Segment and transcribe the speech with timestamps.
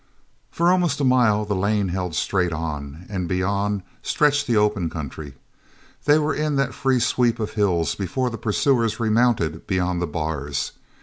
[0.49, 5.35] For almost a mile the lane held straight on, and beyond stretched the open country.
[6.05, 10.71] They were in that free sweep of hills before the pursuers remounted beyond the bars.